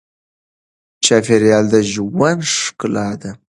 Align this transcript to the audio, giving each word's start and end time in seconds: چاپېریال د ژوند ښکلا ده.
چاپېریال 1.05 1.65
د 1.73 1.75
ژوند 1.91 2.41
ښکلا 2.55 3.09
ده. 3.21 3.31